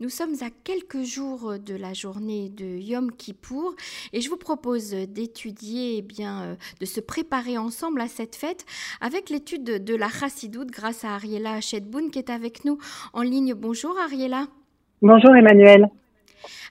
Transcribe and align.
Nous 0.00 0.08
sommes 0.08 0.32
à 0.40 0.48
quelques 0.64 1.02
jours 1.02 1.56
de 1.58 1.74
la 1.74 1.92
journée 1.92 2.48
de 2.48 2.64
Yom 2.64 3.12
Kippour 3.12 3.74
et 4.14 4.22
je 4.22 4.30
vous 4.30 4.38
propose 4.38 4.92
d'étudier, 4.92 5.98
eh 5.98 6.02
bien, 6.02 6.42
euh, 6.42 6.54
de 6.80 6.86
se 6.86 7.00
préparer 7.00 7.58
ensemble 7.58 8.00
à 8.00 8.08
cette 8.08 8.34
fête 8.34 8.64
avec 9.02 9.28
l'étude 9.28 9.84
de 9.84 9.94
la 9.94 10.08
Chassidoute 10.08 10.70
grâce 10.70 11.04
à 11.04 11.16
Ariela 11.16 11.60
Chedboun 11.60 12.10
qui 12.10 12.18
est 12.18 12.30
avec 12.30 12.64
nous 12.64 12.78
en 13.12 13.20
ligne. 13.20 13.52
Bonjour 13.52 13.94
Ariela. 13.98 14.46
Bonjour 15.02 15.36
Emmanuel. 15.36 15.90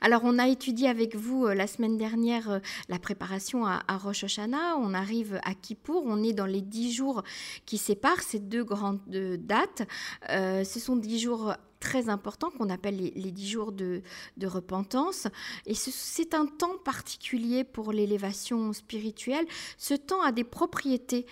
Alors, 0.01 0.21
on 0.23 0.39
a 0.39 0.47
étudié 0.47 0.87
avec 0.87 1.15
vous 1.15 1.45
euh, 1.45 1.53
la 1.53 1.67
semaine 1.67 1.97
dernière 1.97 2.49
euh, 2.49 2.59
la 2.87 2.99
préparation 2.99 3.65
à, 3.65 3.83
Rosh 3.97 4.23
Hashanah. 4.23 4.77
On 4.77 4.93
arrive 4.93 5.39
à 5.43 5.53
Kippour. 5.53 6.03
On 6.05 6.23
est 6.23 6.33
dans 6.33 6.45
les 6.45 6.61
dix 6.61 6.93
jours 6.93 7.23
qui 7.65 7.77
séparent 7.77 8.21
ces 8.21 8.39
deux 8.39 8.63
grandes 8.63 9.01
dates. 9.07 9.87
Euh, 10.29 10.63
ce 10.63 10.79
sont 10.79 10.95
dix 10.95 11.19
jours 11.19 11.53
très 11.79 12.09
importants 12.09 12.49
qu'on 12.49 12.69
appelle 12.69 12.97
les, 12.97 13.31
dix 13.31 13.49
jours 13.49 13.71
de, 13.71 14.01
repentance. 14.43 15.27
Et 15.65 15.75
c'est 15.75 16.33
un 16.33 16.45
temps 16.45 16.77
particulier 16.83 17.63
pour 17.63 17.93
l'élévation 17.93 18.73
spirituelle. 18.73 19.45
Ce 19.77 19.93
temps 19.93 20.21
a 20.21 20.33
des 20.33 20.43
propriétés. 20.43 21.25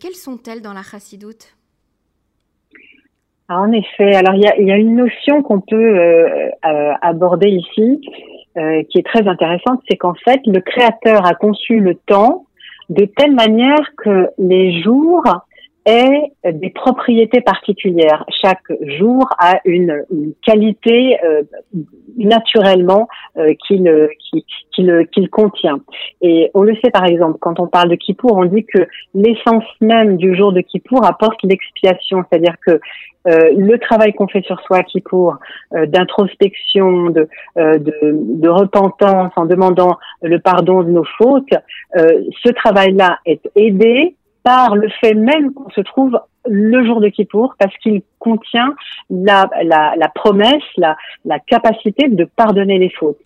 quelles 0.00 0.16
sont-elles 0.16 0.62
dans 0.62 0.72
la 0.72 0.82
chassidoute? 0.82 1.54
Ah, 3.48 3.60
en 3.60 3.72
effet, 3.72 4.14
alors 4.14 4.34
il 4.34 4.42
y 4.42 4.46
a, 4.46 4.58
y 4.58 4.72
a, 4.72 4.76
une 4.76 4.96
notion 4.96 5.42
qu'on 5.42 5.60
peut 5.60 5.76
euh, 5.76 6.48
euh, 6.64 6.92
aborder 7.02 7.50
ici, 7.50 8.00
euh, 8.56 8.82
qui 8.88 8.98
est 8.98 9.06
très 9.06 9.28
intéressante, 9.28 9.80
c'est 9.88 9.96
qu'en 9.96 10.14
fait, 10.14 10.40
le 10.46 10.60
créateur 10.60 11.26
a 11.26 11.34
conçu 11.34 11.78
le 11.78 11.94
temps 11.94 12.46
de 12.88 13.04
telle 13.04 13.34
manière 13.34 13.94
que 13.98 14.28
les 14.38 14.80
jours 14.82 15.24
aient 15.84 16.32
des 16.50 16.70
propriétés 16.70 17.42
particulières. 17.42 18.24
Chaque 18.42 18.64
jour 18.98 19.28
a 19.38 19.60
une, 19.66 20.04
une 20.10 20.32
qualité 20.42 21.18
naturellement 22.16 23.08
qu'il 23.66 24.08
qu'il 24.72 25.06
qu'il 25.12 25.30
contient. 25.30 25.80
Et 26.20 26.50
on 26.54 26.62
le 26.62 26.74
sait 26.76 26.90
par 26.90 27.04
exemple, 27.04 27.38
quand 27.40 27.60
on 27.60 27.66
parle 27.66 27.90
de 27.90 27.96
Kippour, 27.96 28.36
on 28.36 28.44
dit 28.44 28.64
que 28.64 28.86
l'essence 29.14 29.64
même 29.80 30.16
du 30.16 30.34
jour 30.34 30.52
de 30.52 30.60
Kippour 30.60 31.04
apporte 31.04 31.42
l'expiation, 31.42 32.24
c'est-à-dire 32.30 32.56
que 32.64 32.80
euh, 33.26 33.54
le 33.56 33.78
travail 33.78 34.12
qu'on 34.12 34.28
fait 34.28 34.44
sur 34.44 34.60
soi 34.62 34.82
qui 34.82 35.00
pour 35.00 35.38
euh, 35.74 35.86
d'introspection, 35.86 37.08
de, 37.08 37.26
euh, 37.56 37.78
de, 37.78 37.94
de, 38.02 38.48
repentance 38.50 39.32
en 39.36 39.46
demandant 39.46 39.96
le 40.20 40.38
pardon 40.38 40.82
de 40.82 40.90
nos 40.90 41.04
fautes, 41.16 41.54
ce 41.96 42.52
travail-là 42.52 43.18
est 43.24 43.40
aidé 43.56 44.14
par 44.44 44.76
le 44.76 44.88
fait 45.00 45.14
même 45.14 45.52
qu'on 45.52 45.70
se 45.70 45.80
trouve 45.80 46.20
le 46.46 46.86
jour 46.86 47.00
de 47.00 47.08
Kippour 47.08 47.54
parce 47.58 47.76
qu'il 47.78 48.02
contient 48.18 48.74
la, 49.10 49.48
la, 49.62 50.08
promesse, 50.14 50.62
la, 50.76 50.96
la 51.24 51.40
capacité 51.40 52.08
de 52.08 52.24
pardonner 52.24 52.78
les 52.78 52.90
fautes. 52.90 53.18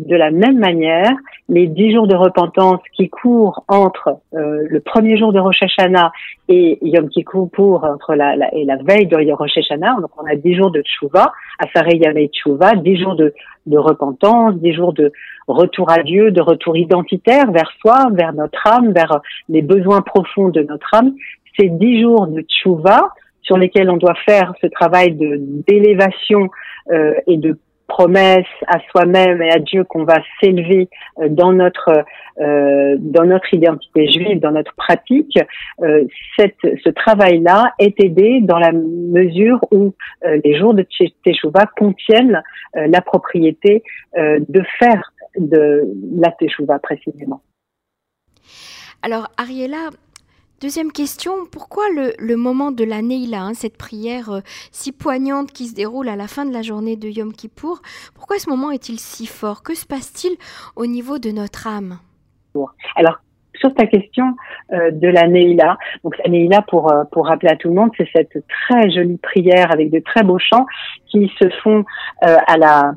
De 0.00 0.16
la 0.16 0.30
même 0.30 0.58
manière, 0.58 1.10
les 1.50 1.66
dix 1.66 1.92
jours 1.92 2.06
de 2.06 2.14
repentance 2.16 2.80
qui 2.96 3.10
courent 3.10 3.64
entre 3.68 4.16
euh, 4.32 4.64
le 4.66 4.80
premier 4.80 5.18
jour 5.18 5.30
de 5.30 5.38
Rosh 5.38 5.62
Hashanah 5.62 6.10
et 6.48 6.78
Yom 6.80 7.10
Kippur 7.10 7.84
entre 7.84 8.14
la, 8.14 8.34
la, 8.34 8.54
et 8.54 8.64
la 8.64 8.76
veille 8.76 9.06
de 9.06 9.32
Rosh 9.32 9.58
Hashanah, 9.58 9.96
donc 10.00 10.10
on 10.16 10.24
a 10.24 10.36
dix 10.36 10.54
jours 10.54 10.70
de 10.70 10.80
Tshuva, 10.80 11.34
Asarei 11.58 11.98
Yamei 11.98 12.28
Tshuva, 12.28 12.76
dix 12.76 12.96
jours 12.96 13.14
de, 13.14 13.34
de 13.66 13.76
repentance, 13.76 14.54
dix 14.54 14.72
jours 14.72 14.94
de 14.94 15.12
retour 15.48 15.90
à 15.90 16.02
Dieu, 16.02 16.30
de 16.30 16.40
retour 16.40 16.78
identitaire 16.78 17.50
vers 17.50 17.70
soi, 17.82 18.08
vers 18.12 18.32
notre 18.32 18.66
âme, 18.66 18.92
vers 18.92 19.20
les 19.50 19.60
besoins 19.60 20.00
profonds 20.00 20.48
de 20.48 20.62
notre 20.62 20.94
âme. 20.94 21.12
Ces 21.58 21.68
dix 21.68 22.00
jours 22.00 22.26
de 22.26 22.40
Tshuva 22.40 23.10
sur 23.42 23.58
lesquels 23.58 23.90
on 23.90 23.98
doit 23.98 24.16
faire 24.26 24.54
ce 24.62 24.66
travail 24.68 25.12
de 25.12 25.36
d'élévation 25.66 26.48
euh, 26.90 27.12
et 27.26 27.36
de 27.36 27.58
promesse 27.90 28.54
à 28.68 28.78
soi-même 28.90 29.42
et 29.42 29.50
à 29.50 29.58
Dieu 29.58 29.82
qu'on 29.84 30.04
va 30.04 30.18
s'élever 30.40 30.88
euh, 31.18 31.28
dans 31.28 31.52
notre 31.52 32.04
euh, 32.40 32.96
dans 32.98 33.24
notre 33.24 33.52
identité 33.52 34.10
juive, 34.10 34.40
dans 34.40 34.52
notre 34.52 34.74
pratique, 34.74 35.38
euh, 35.82 36.04
cette, 36.38 36.56
ce 36.62 36.88
travail-là 36.88 37.74
est 37.78 38.02
aidé 38.02 38.40
dans 38.42 38.58
la 38.58 38.72
mesure 38.72 39.60
où 39.72 39.94
les 40.44 40.58
jours 40.58 40.72
de 40.72 40.86
Teshuvah 41.24 41.66
contiennent 41.76 42.42
la 42.74 43.00
propriété 43.02 43.82
de 44.16 44.62
faire 44.78 45.12
de 45.36 45.82
la 46.18 46.30
Teshuvah 46.30 46.78
précisément. 46.78 47.42
Alors 49.02 49.28
Ariela, 49.36 49.90
Deuxième 50.60 50.92
question, 50.92 51.46
pourquoi 51.46 51.84
le, 51.88 52.36
moment 52.36 52.70
de 52.70 52.84
la 52.84 53.00
Neila, 53.00 53.40
hein, 53.40 53.54
cette 53.54 53.78
prière 53.78 54.28
euh, 54.30 54.40
si 54.72 54.92
poignante 54.92 55.52
qui 55.52 55.66
se 55.66 55.74
déroule 55.74 56.10
à 56.10 56.16
la 56.16 56.28
fin 56.28 56.44
de 56.44 56.52
la 56.52 56.60
journée 56.60 56.96
de 56.96 57.08
Yom 57.08 57.32
Kippour, 57.32 57.80
pourquoi 58.14 58.38
ce 58.38 58.50
moment 58.50 58.70
est-il 58.70 59.00
si 59.00 59.24
fort? 59.24 59.62
Que 59.62 59.74
se 59.74 59.86
passe-t-il 59.86 60.36
au 60.76 60.84
niveau 60.84 61.18
de 61.18 61.30
notre 61.30 61.66
âme? 61.66 61.98
Sur 63.60 63.74
ta 63.74 63.86
question 63.86 64.34
euh, 64.72 64.90
de 64.90 65.08
la 65.08 65.28
Neila, 65.28 65.76
donc 66.02 66.16
la 66.24 66.30
Neila, 66.30 66.62
pour, 66.62 66.90
euh, 66.90 67.04
pour 67.12 67.26
rappeler 67.26 67.50
à 67.50 67.56
tout 67.56 67.68
le 67.68 67.74
monde, 67.74 67.90
c'est 67.96 68.08
cette 68.14 68.42
très 68.48 68.90
jolie 68.90 69.18
prière 69.18 69.70
avec 69.70 69.90
de 69.90 70.00
très 70.00 70.22
beaux 70.22 70.38
chants 70.38 70.66
qui 71.06 71.30
se 71.40 71.48
font 71.62 71.84
euh, 72.26 72.36
à 72.46 72.56
la, 72.56 72.92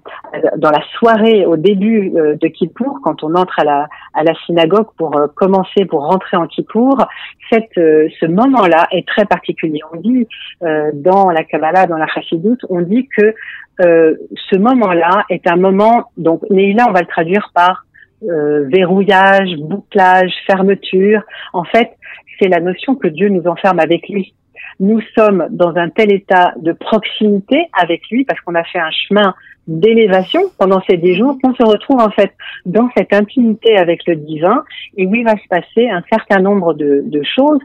dans 0.57 0.69
la 0.69 0.81
soirée 0.97 1.45
au 1.45 1.57
début 1.57 2.11
de 2.11 2.47
Kippour, 2.47 2.99
quand 3.03 3.23
on 3.23 3.35
entre 3.35 3.59
à 3.59 3.63
la, 3.63 3.87
à 4.13 4.23
la 4.23 4.33
synagogue 4.45 4.87
pour 4.97 5.19
commencer, 5.35 5.85
pour 5.85 6.05
rentrer 6.05 6.37
en 6.37 6.47
Kippour. 6.47 7.05
Cette, 7.51 7.73
ce 7.75 8.25
moment-là 8.25 8.87
est 8.91 9.07
très 9.07 9.25
particulier. 9.25 9.79
On 9.91 9.97
dit 9.97 10.27
dans 10.93 11.29
la 11.29 11.43
Kabbalah, 11.43 11.87
dans 11.87 11.97
la 11.97 12.07
Chassidoute, 12.07 12.65
on 12.69 12.81
dit 12.81 13.07
que 13.17 13.33
ce 13.79 14.57
moment-là 14.57 15.25
est 15.29 15.47
un 15.47 15.55
moment, 15.55 16.11
donc 16.17 16.41
Neila, 16.51 16.85
on 16.87 16.93
va 16.93 17.01
le 17.01 17.07
traduire 17.07 17.51
par 17.55 17.83
euh, 18.29 18.67
verrouillage, 18.67 19.55
bouclage, 19.57 20.31
fermeture. 20.47 21.21
En 21.53 21.63
fait, 21.63 21.91
c'est 22.39 22.47
la 22.47 22.59
notion 22.59 22.95
que 22.95 23.07
Dieu 23.07 23.29
nous 23.29 23.47
enferme 23.47 23.79
avec 23.79 24.07
lui. 24.09 24.33
Nous 24.79 25.01
sommes 25.17 25.47
dans 25.51 25.75
un 25.75 25.89
tel 25.89 26.11
état 26.11 26.53
de 26.57 26.71
proximité 26.71 27.67
avec 27.79 28.01
lui 28.09 28.25
parce 28.25 28.39
qu'on 28.41 28.55
a 28.55 28.63
fait 28.63 28.79
un 28.79 28.91
chemin 28.91 29.35
d'élévation 29.67 30.41
pendant 30.57 30.81
ces 30.89 30.97
dix 30.97 31.15
jours 31.15 31.37
qu'on 31.41 31.53
se 31.53 31.63
retrouve 31.63 31.99
en 31.99 32.09
fait 32.09 32.31
dans 32.65 32.89
cette 32.97 33.13
intimité 33.13 33.77
avec 33.77 34.05
le 34.07 34.15
divin 34.15 34.63
et 34.97 35.05
où 35.05 35.15
il 35.15 35.23
va 35.23 35.37
se 35.37 35.47
passer 35.49 35.89
un 35.89 36.03
certain 36.11 36.41
nombre 36.41 36.73
de, 36.73 37.01
de 37.05 37.23
choses 37.23 37.61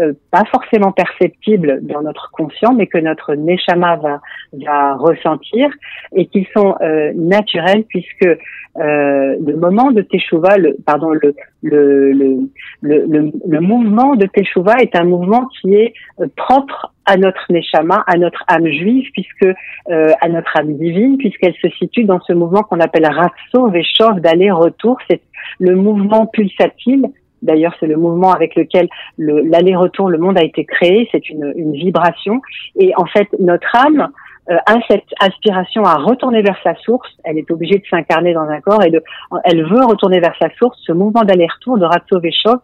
euh, 0.00 0.12
pas 0.30 0.44
forcément 0.44 0.92
perceptibles 0.92 1.80
dans 1.82 2.02
notre 2.02 2.30
conscient, 2.30 2.72
mais 2.72 2.86
que 2.86 2.98
notre 2.98 3.34
neshama 3.34 3.96
va, 3.96 4.20
va 4.52 4.94
ressentir 4.94 5.70
et 6.14 6.26
qui 6.26 6.46
sont 6.54 6.76
euh, 6.80 7.12
naturels 7.14 7.84
puisque 7.88 8.24
euh, 8.24 9.36
le 9.44 9.56
moment 9.56 9.90
de 9.90 10.00
teshuva, 10.00 10.56
le, 10.56 10.76
pardon, 10.86 11.10
le, 11.10 11.34
le, 11.62 12.12
le, 12.12 12.48
le, 12.80 13.32
le 13.46 13.60
mouvement 13.60 14.14
de 14.14 14.26
teshuva 14.26 14.76
est 14.80 14.96
un 14.96 15.04
mouvement 15.04 15.46
qui 15.60 15.74
est 15.74 15.92
euh, 16.20 16.26
propre 16.36 16.92
à 17.06 17.16
notre 17.16 17.44
neshama, 17.50 18.04
à 18.06 18.16
notre 18.16 18.42
âme 18.48 18.66
juive, 18.66 19.08
puisque 19.12 19.46
euh, 19.90 20.12
à 20.20 20.28
notre 20.28 20.56
âme 20.56 20.76
divine, 20.76 21.18
puisqu'elle 21.18 21.54
se 21.54 21.68
situe 21.78 22.04
dans 22.04 22.20
ce 22.20 22.32
mouvement 22.32 22.62
qu'on 22.62 22.80
appelle 22.80 23.06
ratso 23.06 23.68
veshov 23.68 24.20
d'aller-retour. 24.20 24.98
C'est 25.10 25.22
le 25.58 25.74
mouvement 25.76 26.26
pulsatile 26.26 27.08
D'ailleurs, 27.42 27.74
c'est 27.80 27.88
le 27.88 27.96
mouvement 27.96 28.32
avec 28.32 28.54
lequel 28.54 28.88
l'aller-retour, 29.18 30.08
le, 30.08 30.18
monde 30.18 30.38
a 30.38 30.44
été 30.44 30.64
créé. 30.64 31.08
C'est 31.10 31.28
une, 31.28 31.52
une, 31.56 31.72
vibration. 31.72 32.40
Et 32.76 32.92
en 32.96 33.06
fait, 33.06 33.26
notre 33.40 33.66
âme 33.74 34.12
euh, 34.50 34.56
a 34.66 34.74
cette 34.88 35.06
aspiration 35.20 35.84
à 35.84 35.96
retourner 35.96 36.42
vers 36.42 36.56
sa 36.64 36.74
source. 36.76 37.08
Elle 37.24 37.38
est 37.38 37.50
obligée 37.50 37.78
de 37.78 37.84
s'incarner 37.88 38.32
dans 38.34 38.48
un 38.48 38.60
corps 38.60 38.82
et 38.82 38.90
de, 38.90 39.02
elle 39.44 39.62
veut 39.64 39.84
retourner 39.84 40.18
vers 40.20 40.34
sa 40.40 40.50
source. 40.56 40.78
Ce 40.84 40.92
mouvement 40.92 41.22
d'aller-retour 41.22 41.78
de 41.78 41.84
Ratso 41.84 42.18
Veshov, 42.20 42.58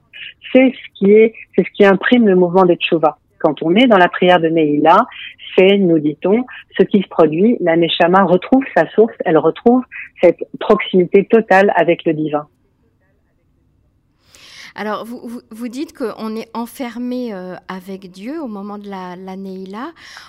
c'est 0.52 0.72
ce 0.72 0.98
qui 0.98 1.12
est, 1.12 1.34
c'est 1.54 1.64
ce 1.64 1.70
qui 1.72 1.84
imprime 1.84 2.26
le 2.26 2.34
mouvement 2.34 2.64
de 2.64 2.74
Tshuva. 2.74 3.18
Quand 3.40 3.62
on 3.62 3.74
est 3.74 3.86
dans 3.86 3.98
la 3.98 4.08
prière 4.08 4.40
de 4.40 4.48
Neila, 4.48 5.06
c'est, 5.56 5.78
nous 5.78 5.98
dit-on, 5.98 6.44
ce 6.78 6.82
qui 6.84 7.02
se 7.02 7.08
produit. 7.08 7.56
La 7.60 7.76
Neshama 7.76 8.24
retrouve 8.24 8.64
sa 8.76 8.88
source. 8.90 9.14
Elle 9.24 9.38
retrouve 9.38 9.82
cette 10.22 10.40
proximité 10.60 11.24
totale 11.24 11.72
avec 11.76 12.04
le 12.04 12.14
divin. 12.14 12.46
Alors, 14.74 15.04
vous, 15.04 15.40
vous, 15.50 15.68
dites 15.68 15.96
qu'on 15.96 16.36
est 16.36 16.48
enfermé 16.54 17.32
euh, 17.32 17.54
avec 17.68 18.10
Dieu 18.10 18.40
au 18.42 18.48
moment 18.48 18.78
de 18.78 18.88
la, 18.88 19.16
la. 19.16 19.36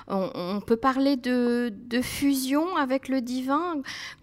On, 0.07 0.59
peut 0.65 0.77
parler 0.77 1.15
de, 1.15 1.71
fusion 2.01 2.75
avec 2.77 3.07
le 3.09 3.21
divin. 3.21 3.75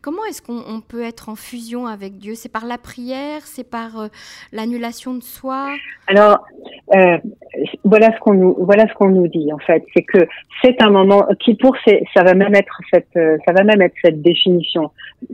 Comment 0.03 0.25
est-ce 0.29 0.43
qu'on 0.43 0.81
peut 0.81 1.03
être 1.03 1.29
en 1.29 1.37
fusion 1.37 1.87
avec 1.87 2.19
Dieu? 2.19 2.35
C'est 2.35 2.53
par 2.53 2.67
la 2.67 2.79
prière? 2.79 3.43
C'est 3.45 3.69
par 3.69 3.99
euh, 3.99 4.09
l'annulation 4.53 5.15
de 5.15 5.23
soi? 5.23 5.69
Alors, 6.07 6.45
euh, 6.95 7.19
voilà 7.85 8.13
ce 8.15 8.21
qu'on 8.21 8.35
nous 8.35 8.55
voilà 8.59 8.85
ce 8.87 9.05
nous 9.05 9.29
dit 9.29 9.53
en 9.53 9.59
fait, 9.59 9.85
c'est 9.95 10.03
que 10.03 10.27
c'est 10.63 10.81
un 10.83 10.91
moment 10.91 11.27
qui 11.41 11.55
pour 11.55 11.77
ça 11.85 12.23
va 12.23 12.35
même 12.35 12.55
être 12.55 12.81
cette 12.93 13.13
ça 13.15 13.53
va 13.53 13.65
même 13.65 13.83
être 13.83 13.95
cette 14.03 14.23
définition. 14.23 14.91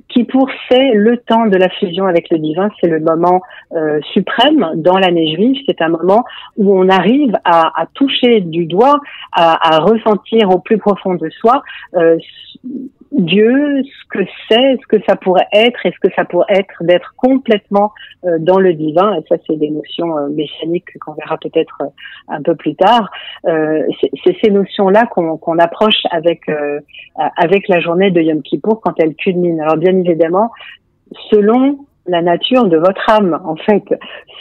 Qui 0.08 0.24
pour 0.24 0.48
c'est 0.70 0.92
le 0.92 1.18
temps 1.18 1.46
de 1.46 1.56
la 1.56 1.68
fusion 1.68 2.06
avec 2.06 2.30
le 2.30 2.38
divin, 2.38 2.70
c'est 2.80 2.88
le 2.88 3.00
moment 3.00 3.42
suprême 4.12 4.72
dans 4.82 4.98
l'année 4.98 5.34
juive, 5.34 5.56
c'est 5.66 5.80
un 5.80 5.88
moment 5.88 6.24
où 6.56 6.76
on 6.78 6.88
arrive 6.88 7.32
à, 7.44 7.86
toucher 7.94 8.40
du 8.40 8.66
doigt, 8.66 8.98
à, 9.32 9.78
ressentir 9.78 10.50
au 10.50 10.58
plus 10.58 10.78
profond 10.78 11.14
de 11.14 11.28
soi 11.30 11.62
euh, 11.94 12.16
Dieu, 13.12 13.82
ce 13.84 14.08
que 14.18 14.24
c'est, 14.48 14.78
ce 14.80 14.86
que 14.88 15.02
ça 15.06 15.16
pourrait 15.16 15.48
être, 15.52 15.84
et 15.84 15.92
ce 15.92 16.08
que 16.08 16.12
ça 16.16 16.24
pourrait 16.24 16.46
être 16.48 16.82
d'être 16.82 17.14
complètement 17.16 17.92
euh, 18.24 18.38
dans 18.38 18.58
le 18.58 18.72
divin. 18.72 19.14
Et 19.14 19.22
ça, 19.28 19.36
c'est 19.46 19.56
des 19.56 19.68
notions 19.68 20.16
euh, 20.16 20.28
mécaniques 20.28 20.98
qu'on 20.98 21.12
verra 21.12 21.36
peut-être 21.36 21.76
euh, 21.82 21.86
un 22.28 22.40
peu 22.40 22.54
plus 22.54 22.74
tard. 22.74 23.10
c'est 23.44 24.36
ces 24.42 24.50
notions-là 24.50 25.06
qu'on 25.06 25.58
approche 25.58 26.02
avec 26.10 26.42
avec 27.16 27.68
la 27.68 27.80
journée 27.80 28.10
de 28.10 28.20
Yom 28.20 28.42
Kippour 28.42 28.80
quand 28.80 28.94
elle 28.98 29.14
culmine. 29.14 29.60
Alors 29.60 29.76
bien 29.76 29.96
évidemment, 29.98 30.50
selon 31.30 31.78
la 32.06 32.22
nature 32.22 32.64
de 32.64 32.76
votre 32.76 33.08
âme, 33.08 33.40
en 33.44 33.56
fait, 33.56 33.84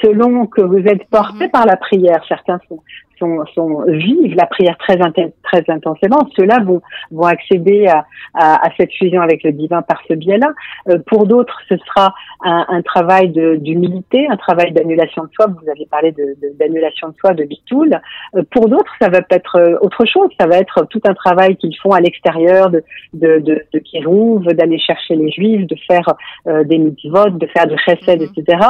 selon 0.01 0.47
que 0.47 0.61
vous 0.61 0.79
êtes 0.79 1.05
porté 1.09 1.45
mhm. 1.45 1.51
par 1.51 1.65
la 1.65 1.77
prière. 1.77 2.23
Certains 2.27 2.59
sont, 2.67 2.81
sont, 3.21 3.45
sont 3.53 3.83
vivent 3.87 4.35
la 4.35 4.47
prière 4.47 4.77
très, 4.77 4.97
très 5.43 5.63
intensément. 5.69 6.27
Ceux-là 6.35 6.59
vont, 6.65 6.81
vont 7.11 7.25
accéder 7.25 7.87
à, 7.87 8.05
à, 8.33 8.67
à, 8.67 8.69
cette 8.77 8.91
fusion 8.93 9.21
avec 9.21 9.43
le 9.43 9.51
divin 9.51 9.81
par 9.81 10.01
ce 10.07 10.13
biais-là. 10.13 10.49
Euh, 10.89 10.97
pour 11.05 11.27
d'autres, 11.27 11.57
ce 11.69 11.77
sera 11.77 12.13
un, 12.43 12.65
un 12.67 12.81
travail 12.81 13.29
d'humilité, 13.29 14.27
un 14.29 14.37
travail 14.37 14.71
d'annulation 14.73 15.23
de 15.23 15.29
soi. 15.33 15.47
Vous 15.47 15.69
avez 15.69 15.85
parlé 15.85 16.13
d'annulation 16.59 17.07
de, 17.09 17.13
de, 17.13 17.17
soi, 17.19 17.33
de 17.33 17.43
bitoul. 17.43 17.99
Euh, 18.35 18.43
pour 18.51 18.67
d'autres, 18.67 18.93
ça 18.99 19.09
va 19.09 19.19
être 19.29 19.57
euh, 19.57 19.77
autre 19.81 20.05
chose. 20.05 20.29
Ça 20.39 20.47
va 20.47 20.57
être 20.57 20.85
tout 20.89 21.01
un 21.05 21.13
travail 21.13 21.55
qu'ils 21.57 21.77
font 21.77 21.91
à 21.91 22.01
l'extérieur 22.01 22.69
de, 22.69 22.83
de, 23.13 23.39
de, 23.39 23.61
de 23.73 24.53
d'aller 24.53 24.79
chercher 24.79 25.15
les 25.15 25.29
juifs, 25.31 25.67
de 25.67 25.75
faire 25.87 26.07
euh, 26.47 26.63
des 26.63 26.77
mitzvot, 26.77 27.29
de 27.29 27.47
faire 27.47 27.67
du 27.67 27.77
chesed, 27.77 28.21
mm-hmm. 28.21 28.39
etc. 28.39 28.67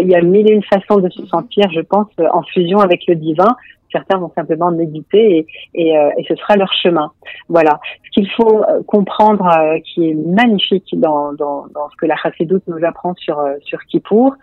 il 0.00 0.08
y 0.08 0.14
a 0.14 0.22
mille 0.22 0.50
et 0.50 0.54
une 0.54 0.62
façons 0.62 1.00
de 1.00 1.10
se 1.10 1.26
sentir, 1.26 1.70
je 1.72 1.80
pense, 1.80 2.08
en 2.32 2.42
fusion 2.42 2.78
avec 2.78 3.06
le 3.08 3.16
divin 3.16 3.56
certains 3.92 4.18
vont 4.18 4.32
simplement 4.34 4.70
méditer 4.70 5.46
et, 5.74 5.98
euh, 5.98 6.10
et, 6.18 6.24
ce 6.28 6.34
sera 6.36 6.56
leur 6.56 6.72
chemin. 6.72 7.10
Voilà. 7.48 7.80
Ce 8.04 8.10
qu'il 8.12 8.30
faut 8.30 8.62
euh, 8.62 8.82
comprendre, 8.86 9.46
euh, 9.46 9.78
qui 9.80 10.10
est 10.10 10.14
magnifique 10.14 10.88
dans, 10.94 11.32
dans, 11.32 11.66
dans, 11.74 11.88
ce 11.90 11.96
que 11.96 12.06
la 12.06 12.16
Chassidoute 12.16 12.62
nous 12.66 12.84
apprend 12.84 13.14
sur 13.14 13.42
sur 13.62 13.80
Kippour, 13.84 14.34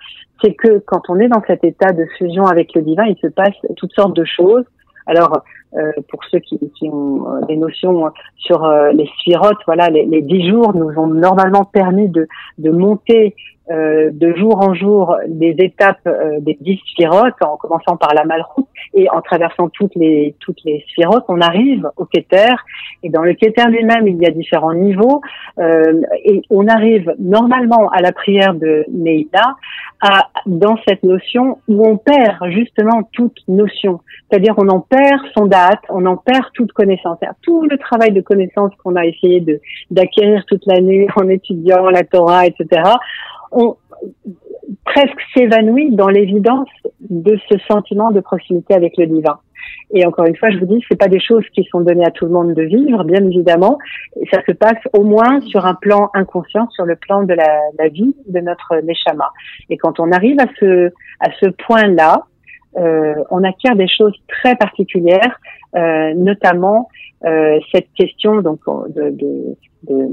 c'est 0.41 0.53
que 0.53 0.79
quand 0.79 1.01
on 1.09 1.19
est 1.19 1.27
dans 1.27 1.41
cet 1.47 1.63
état 1.63 1.91
de 1.91 2.05
fusion 2.17 2.45
avec 2.45 2.73
le 2.75 2.81
divin, 2.81 3.05
il 3.05 3.17
se 3.17 3.27
passe 3.27 3.55
toutes 3.75 3.94
sortes 3.94 4.15
de 4.15 4.25
choses. 4.25 4.65
Alors, 5.07 5.33
euh, 5.35 5.39
pour 6.10 6.24
ceux 6.31 6.40
qui, 6.40 6.58
ont 6.90 7.46
des 7.48 7.58
notions 7.58 8.12
sur 8.38 8.68
les 8.94 9.08
sphirotes, 9.19 9.58
voilà, 9.66 9.90
les, 9.90 10.22
dix 10.22 10.48
jours 10.48 10.74
nous 10.75 10.98
ont 10.98 11.08
normalement 11.08 11.66
permis 11.66 12.10
de, 12.10 12.28
monter 12.58 13.36
euh, 13.69 14.12
de 14.14 14.34
jour 14.36 14.62
en 14.62 14.74
jour 14.74 15.18
des 15.28 15.54
étapes 15.60 16.00
euh, 16.08 16.40
des 16.40 16.58
dix 16.62 16.80
sphirotes, 16.92 17.36
en 17.42 17.58
commençant 17.58 17.98
par 17.98 18.14
la 18.14 18.24
malroute 18.24 18.66
et 18.94 19.10
en 19.10 19.19
traversant 19.19 19.68
toutes 19.68 19.94
les 19.96 20.36
toutes 20.40 20.64
les 20.64 20.86
sphirotes, 20.90 21.25
on 21.28 21.42
arrive 21.42 21.90
au 21.98 22.06
Keter. 22.06 22.56
Et 23.04 23.10
dans 23.10 23.24
le 23.24 23.34
Keter 23.34 23.66
lui-même, 23.68 24.08
il 24.08 24.22
y 24.22 24.25
a 24.25 24.31
différents 24.31 24.74
niveaux. 24.74 25.19
Euh, 25.60 26.02
et 26.24 26.42
on 26.50 26.66
arrive 26.68 27.14
normalement 27.19 27.90
à 27.90 28.02
la 28.02 28.14
prière 28.14 28.54
de 28.54 28.86
Neila 28.90 29.58
à, 30.02 30.30
dans 30.46 30.78
cette 30.88 31.04
notion 31.04 31.58
où 31.68 31.86
on 31.86 31.98
perd 31.98 32.50
justement 32.50 33.04
toute 33.12 33.38
notion. 33.50 34.00
C'est-à-dire 34.30 34.54
on 34.58 34.69
en 34.69 34.80
perd 34.80 35.19
son 35.36 35.46
on 35.89 36.06
en 36.06 36.18
perd 36.18 36.45
toute 36.54 36.71
connaissance. 36.74 37.18
Tout 37.42 37.63
le 37.69 37.77
travail 37.77 38.12
de 38.12 38.21
connaissance 38.21 38.71
qu'on 38.83 38.95
a 38.95 39.06
essayé 39.06 39.39
de 39.42 39.59
d'acquérir 39.92 40.44
toute 40.48 40.65
l'année 40.65 41.07
en 41.15 41.27
étudiant 41.30 41.89
la 41.89 42.04
Torah, 42.04 42.45
etc 42.45 42.81
on 43.51 43.77
presque 44.86 45.19
s'évanouit 45.36 45.95
dans 45.95 46.07
l'évidence 46.07 46.69
de 47.09 47.38
ce 47.50 47.57
sentiment 47.69 48.12
de 48.12 48.19
proximité 48.19 48.74
avec 48.74 48.98
le 48.98 49.07
divin. 49.07 49.39
Et 49.92 50.06
encore 50.06 50.25
une 50.25 50.36
fois, 50.36 50.50
je 50.50 50.57
vous 50.57 50.65
dis, 50.65 50.83
c'est 50.89 50.98
pas 50.98 51.07
des 51.07 51.19
choses 51.19 51.44
qui 51.54 51.63
sont 51.65 51.81
données 51.81 52.06
à 52.06 52.12
tout 52.12 52.25
le 52.25 52.31
monde 52.31 52.54
de 52.54 52.63
vivre, 52.63 53.04
bien 53.04 53.24
évidemment. 53.24 53.77
Ça 54.31 54.42
se 54.45 54.51
passe 54.51 54.80
au 54.94 55.04
moins 55.04 55.42
sur 55.42 55.65
un 55.65 55.75
plan 55.75 56.09
inconscient, 56.13 56.69
sur 56.71 56.86
le 56.86 56.95
plan 56.95 57.24
de 57.24 57.33
la, 57.33 57.88
vie 57.89 58.15
de 58.27 58.39
notre 58.39 58.75
neshama. 58.83 59.31
Et 59.69 59.77
quand 59.77 60.00
on 60.00 60.12
arrive 60.12 60.39
à 60.39 60.48
ce 60.59 60.92
à 61.19 61.30
ce 61.39 61.48
point-là, 61.50 62.25
on 62.77 63.44
acquiert 63.44 63.75
des 63.75 63.88
choses 63.88 64.13
très 64.27 64.56
particulières, 64.56 65.39
euh, 65.75 66.13
notamment 66.15 66.89
euh, 67.25 67.59
cette 67.71 67.91
question 67.94 68.41
donc 68.41 68.59
de, 68.89 69.09
de, 69.09 69.57
de 69.83 70.07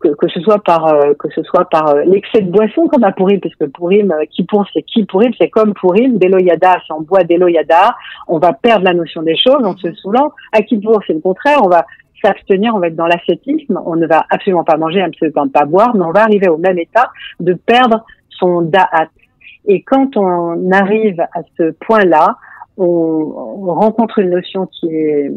que, 0.00 0.08
que, 0.14 0.28
ce 0.28 0.40
soit 0.40 0.62
par 0.62 0.86
euh, 0.86 1.12
que 1.18 1.28
ce 1.34 1.42
soit 1.42 1.68
par 1.68 1.88
euh, 1.88 2.04
l'excès 2.04 2.42
de 2.42 2.50
boisson 2.50 2.86
comme 2.86 3.02
à 3.02 3.10
Pourim 3.10 3.40
puisque 3.40 3.66
Pourim 3.72 4.12
euh, 4.12 4.24
qui 4.30 4.44
pour 4.44 4.64
c'est 4.72 4.82
qui 4.82 5.04
Pourim 5.04 5.32
c'est 5.38 5.48
comme 5.48 5.74
Pourim 5.74 6.16
Deloyada 6.18 6.76
si 6.86 6.92
on 6.92 7.00
boit 7.00 7.24
Deloyada 7.24 7.96
on 8.28 8.38
va 8.38 8.52
perdre 8.52 8.84
la 8.84 8.94
notion 8.94 9.22
des 9.22 9.36
choses 9.36 9.64
en 9.64 9.76
se 9.76 9.92
saoulant 9.94 10.32
à 10.52 10.60
pour 10.82 11.00
c'est 11.06 11.14
le 11.14 11.20
contraire. 11.20 11.58
On 11.64 11.68
va 11.68 11.84
s'abstenir 12.24 12.74
on 12.76 12.78
va 12.78 12.86
être 12.86 12.96
dans 12.96 13.06
l'ascétisme. 13.06 13.80
On 13.84 13.96
ne 13.96 14.06
va 14.06 14.24
absolument 14.30 14.64
pas 14.64 14.76
manger 14.76 15.02
absolument 15.02 15.48
pas 15.48 15.64
boire 15.64 15.94
mais 15.96 16.04
on 16.04 16.12
va 16.12 16.22
arriver 16.22 16.48
au 16.48 16.58
même 16.58 16.78
état 16.78 17.10
de 17.40 17.54
perdre 17.54 18.04
son 18.30 18.62
da'at 18.62 19.08
et 19.66 19.82
quand 19.82 20.16
on 20.16 20.70
arrive 20.70 21.20
à 21.20 21.42
ce 21.56 21.70
point 21.72 22.04
là 22.04 22.36
on, 22.76 23.74
rencontre 23.74 24.18
une 24.18 24.30
notion 24.30 24.66
qui 24.66 24.88
est 24.88 25.30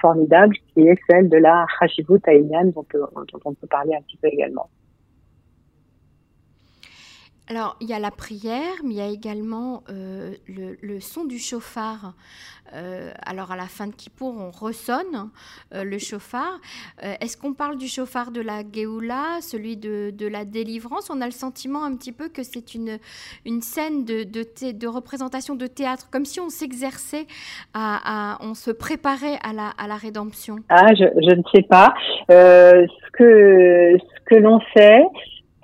formidable, 0.00 0.56
qui 0.72 0.80
est 0.80 0.98
celle 1.08 1.28
de 1.28 1.36
la 1.36 1.66
Hashivut 1.80 2.20
Aïnian, 2.26 2.72
dont, 2.74 2.84
dont 2.92 3.40
on 3.44 3.54
peut 3.54 3.66
parler 3.68 3.94
un 3.94 4.02
petit 4.02 4.16
peu 4.16 4.28
également. 4.28 4.68
Alors, 7.50 7.76
il 7.80 7.88
y 7.88 7.92
a 7.92 7.98
la 7.98 8.10
prière, 8.10 8.76
mais 8.82 8.94
il 8.94 8.96
y 8.96 9.02
a 9.02 9.08
également 9.08 9.82
euh, 9.90 10.32
le, 10.48 11.00
son 11.00 11.24
du 11.24 11.38
chauffard. 11.38 12.14
Euh, 12.72 13.10
alors, 13.26 13.52
à 13.52 13.56
la 13.56 13.66
fin 13.66 13.86
de 13.86 13.92
Kippour, 13.92 14.34
on 14.38 14.50
ressonne 14.50 15.28
euh, 15.74 15.84
le 15.84 15.98
chauffard. 15.98 16.58
Est-ce 17.02 17.36
qu'on 17.36 17.52
parle 17.52 17.76
du 17.76 17.86
chauffard 17.86 18.30
de 18.30 18.40
la 18.40 18.62
Géoula, 18.72 19.42
celui 19.42 19.76
de, 19.76 20.26
la 20.26 20.46
délivrance? 20.46 21.10
On 21.10 21.20
a 21.20 21.26
le 21.26 21.32
sentiment 21.32 21.84
un 21.84 21.94
petit 21.96 22.12
peu 22.12 22.30
que 22.30 22.42
c'est 22.42 22.74
une, 22.74 22.98
une 23.44 23.60
scène 23.60 24.06
de, 24.06 24.24
de, 24.24 24.86
représentation 24.86 25.54
de 25.54 25.66
théâtre, 25.66 26.08
comme 26.10 26.24
si 26.24 26.40
on 26.40 26.48
s'exerçait, 26.48 27.26
on 27.74 28.54
se 28.54 28.70
préparait 28.70 29.38
à 29.42 29.52
la, 29.52 29.68
à 29.76 29.86
la 29.86 29.96
rédemption. 29.96 30.56
Ah, 30.70 30.94
je, 30.94 31.04
je 31.04 31.36
ne 31.36 31.42
sais 31.54 31.62
pas. 31.62 31.92
ce 32.30 33.10
que, 33.12 33.98
ce 33.98 34.24
que 34.24 34.34
l'on 34.36 34.60
sait, 34.74 35.02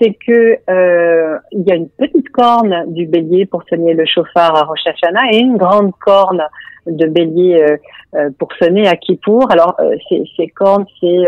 c'est 0.01 0.15
que 0.15 0.59
euh, 0.71 1.39
il 1.53 1.63
y 1.67 1.73
a 1.73 1.75
une 1.75 1.89
petite 1.89 2.31
corne 2.31 2.93
du 2.93 3.07
bélier 3.07 3.47
pour 3.47 3.63
sonner 3.69 3.95
le 3.95 4.05
chauffard 4.07 4.57
à 4.57 4.63
Rosh 4.63 4.87
Hashanah 4.87 5.33
et 5.33 5.39
une 5.39 5.57
grande 5.57 5.93
corne 6.01 6.43
de 6.87 7.07
bélier 7.07 7.63
euh, 7.63 7.77
euh 8.15 8.31
pour 8.39 8.49
sonner 8.61 8.89
à 8.89 8.97
Kippour. 8.97 9.51
Alors 9.51 9.77
euh, 9.81 9.95
ces, 10.37 10.49
cornes, 10.49 10.87
c'est 11.01 11.25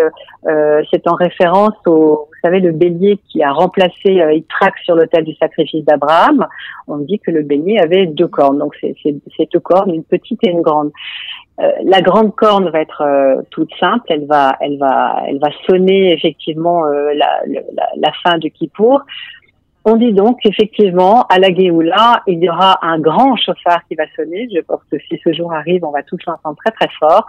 c'est 0.91 1.07
en 1.07 1.15
référence 1.15 1.75
au, 1.87 2.29
vous 2.29 2.41
savez, 2.49 2.61
le 2.61 2.73
bélier 2.73 3.19
qui 3.29 3.43
a 3.43 3.53
remplacé 3.53 3.93
Yitzhak 4.05 4.75
sur 4.85 4.97
l'autel 4.97 5.25
du 5.25 5.35
sacrifice 5.35 5.85
d'Abraham. 5.85 6.47
On 6.89 6.99
dit 6.99 7.21
que 7.21 7.31
le 7.31 7.43
bélier 7.43 7.79
avait 7.79 8.07
deux 8.07 8.27
cornes, 8.27 8.59
donc 8.59 8.75
c'est 8.81 9.53
deux 9.53 9.61
cornes, 9.61 9.95
une 9.95 10.05
petite 10.05 10.41
et 10.45 10.51
une 10.51 10.63
grande. 10.63 10.91
Euh, 11.63 11.71
la 11.85 12.01
grande 12.01 12.35
corne 12.35 12.69
va 12.71 12.81
être 12.81 13.03
euh, 13.03 13.43
toute 13.51 13.71
simple, 13.79 14.05
elle 14.09 14.27
va, 14.27 14.57
elle 14.61 14.79
va, 14.79 15.23
elle 15.29 15.39
va 15.39 15.49
sonner 15.67 16.13
effectivement 16.13 16.87
euh, 16.87 17.13
la, 17.15 17.41
la, 17.47 17.61
la, 17.97 18.13
fin 18.23 18.39
de 18.39 18.49
Kippour. 18.49 19.03
On 19.85 19.97
dit 19.97 20.13
donc 20.13 20.39
qu'effectivement, 20.43 21.25
à 21.29 21.39
la 21.39 21.53
Géoula, 21.53 22.23
il 22.27 22.39
y 22.39 22.49
aura 22.49 22.79
un 22.83 22.99
grand 22.99 23.37
chauffard 23.37 23.81
qui 23.89 23.97
va 23.97 24.05
sonner. 24.17 24.49
Je 24.55 24.61
pense 24.61 24.81
que 24.91 24.97
si 25.09 25.21
ce 25.23 25.33
jour 25.33 25.53
arrive, 25.53 25.85
on 25.85 25.91
va 25.91 26.03
tous 26.03 26.19
l'entendre 26.27 26.57
très 26.65 26.73
très 26.73 26.89
fort. 26.99 27.27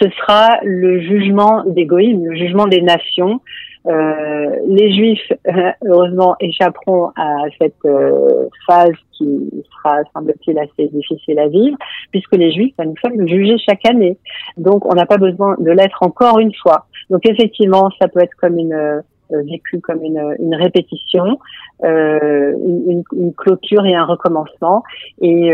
Ce 0.00 0.08
sera 0.10 0.58
le 0.62 1.00
jugement 1.00 1.64
des 1.66 1.84
le 1.84 2.34
jugement 2.34 2.66
des 2.66 2.80
nations, 2.80 3.40
euh, 3.86 4.56
les 4.66 4.92
Juifs, 4.94 5.32
heureusement, 5.84 6.36
échapperont 6.40 7.10
à 7.16 7.44
cette 7.60 7.74
euh, 7.84 8.48
phase 8.66 8.94
qui 9.12 9.50
sera, 9.70 10.00
semble-t-il, 10.14 10.58
assez 10.58 10.88
difficile 10.88 11.38
à 11.38 11.48
vivre, 11.48 11.76
puisque 12.10 12.34
les 12.36 12.52
Juifs, 12.52 12.74
ben, 12.76 12.86
nous 12.86 12.96
sommes 13.02 13.26
jugés 13.26 13.56
chaque 13.58 13.86
année. 13.86 14.18
Donc, 14.56 14.84
on 14.86 14.94
n'a 14.94 15.06
pas 15.06 15.18
besoin 15.18 15.56
de 15.58 15.70
l'être 15.70 16.02
encore 16.02 16.38
une 16.38 16.54
fois. 16.54 16.86
Donc, 17.10 17.26
effectivement, 17.28 17.90
ça 18.00 18.08
peut 18.08 18.20
être 18.20 18.34
comme 18.40 18.58
une 18.58 19.02
euh, 19.32 19.42
vécu 19.42 19.80
comme 19.80 20.04
une, 20.04 20.36
une 20.38 20.54
répétition, 20.54 21.40
euh, 21.82 22.52
une, 22.64 23.02
une, 23.12 23.34
clôture 23.34 23.84
et 23.84 23.94
un 23.94 24.04
recommencement, 24.04 24.84
et, 25.20 25.52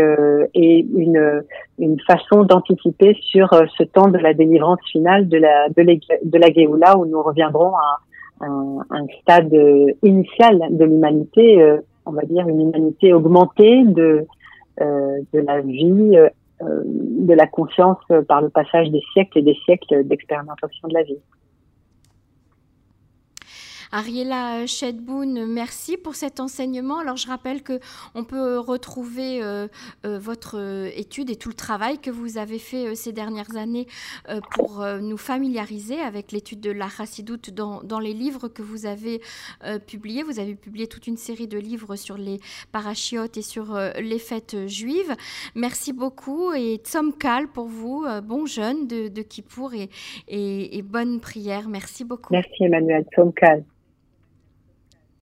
et 0.53 0.87
une, 0.95 1.43
une 1.79 1.99
façon 2.01 2.43
d'anticiper 2.43 3.17
sur 3.21 3.49
ce 3.75 3.83
temps 3.83 4.09
de 4.09 4.19
la 4.19 4.35
délivrance 4.35 4.79
finale 4.91 5.27
de 5.27 5.37
la 5.37 5.69
de, 5.69 5.81
la, 5.81 5.93
de 6.23 6.37
la 6.37 6.53
Géoula, 6.53 6.97
où 6.99 7.07
nous 7.07 7.23
reviendrons 7.23 7.75
à, 7.75 7.99
un, 8.43 9.05
stade 9.21 9.53
initial 10.03 10.59
de 10.69 10.85
l'humanité, 10.85 11.61
euh, 11.61 11.77
on 12.05 12.11
va 12.11 12.23
dire 12.23 12.47
une 12.47 12.61
humanité 12.61 13.13
augmentée 13.13 13.83
de, 13.85 14.25
euh, 14.81 15.21
la 15.33 15.61
vie, 15.61 16.17
euh, 16.17 16.29
de 16.61 17.33
la 17.33 17.47
conscience 17.47 17.99
par 18.27 18.41
le 18.41 18.49
passage 18.49 18.89
des 18.91 19.01
siècles 19.13 19.39
et 19.39 19.41
des 19.41 19.57
siècles 19.65 20.05
d'expérimentation 20.05 20.87
de 20.87 20.93
la 20.93 21.03
vie. 21.03 21.17
Ariela 23.93 24.65
Shedboun, 24.65 25.45
merci 25.45 25.97
pour 25.97 26.15
cet 26.15 26.39
enseignement. 26.39 26.97
Alors 26.97 27.15
je 27.15 27.27
rappelle 27.27 27.61
que 27.61 27.79
on 28.15 28.23
peut 28.23 28.57
retrouver 28.57 29.39
votre 30.03 30.89
étude 30.97 31.29
et 31.29 31.35
tout 31.35 31.49
le 31.49 31.55
travail 31.55 31.99
que 31.99 32.09
vous 32.09 32.39
avez 32.39 32.57
fait 32.57 32.95
ces 32.95 33.11
dernières 33.11 33.55
années 33.55 33.85
pour 34.55 34.83
nous 34.99 35.17
familiariser 35.17 35.99
avec 35.99 36.31
l'étude 36.31 36.59
de 36.59 36.71
la 36.71 36.89
chassidoute 36.89 37.51
dans, 37.51 37.99
les 37.99 38.13
livres 38.13 38.47
que 38.47 38.63
vous 38.63 38.87
avez 38.87 39.21
publiés. 39.85 40.23
Vous 40.23 40.39
avez 40.39 40.55
publié 40.55 40.87
toute 40.87 41.05
une 41.05 41.17
série 41.17 41.47
de 41.47 41.59
livres 41.59 41.95
sur 41.95 42.17
les 42.17 42.39
parachiotes 42.71 43.37
et 43.37 43.43
sur 43.43 43.77
les 43.99 44.19
fêtes 44.19 44.67
juives. 44.67 45.15
Merci 45.53 45.93
beaucoup 45.93 46.51
et 46.53 46.77
Tzomkal 46.83 47.47
pour 47.47 47.67
vous, 47.67 48.05
bon 48.23 48.47
jeûne 48.47 48.87
de, 48.87 49.07
de 49.07 49.21
Kippour 49.21 49.73
et, 49.75 49.89
et, 50.27 50.81
bonne 50.81 51.19
prière. 51.19 51.69
Merci 51.69 52.03
beaucoup. 52.05 52.33
Merci 52.33 52.63
Emmanuel. 52.63 53.05